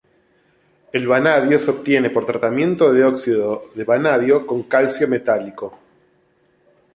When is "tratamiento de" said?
2.25-3.03